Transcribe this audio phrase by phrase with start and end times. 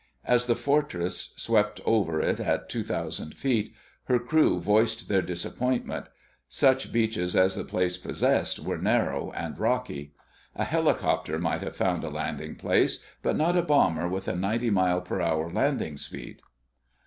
[0.25, 3.71] As the Fortress swept over it at two thousand feet,
[4.05, 6.07] her crew voiced their disappointment.
[6.49, 10.15] Such beaches as the place possessed were narrow and rocky.
[10.55, 14.71] A helicopter might have found a landing place, but not a bomber with a 90
[14.71, 16.39] mile per hour landing speed.